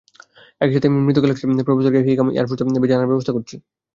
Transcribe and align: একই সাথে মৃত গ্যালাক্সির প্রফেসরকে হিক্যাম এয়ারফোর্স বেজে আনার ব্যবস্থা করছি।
একই 0.61 0.73
সাথে 0.75 0.87
মৃত 0.97 1.17
গ্যালাক্সির 1.19 1.65
প্রফেসরকে 1.67 1.99
হিক্যাম 2.01 2.27
এয়ারফোর্স 2.31 2.61
বেজে 2.81 2.95
আনার 2.95 3.09
ব্যবস্থা 3.11 3.35
করছি। 3.35 3.55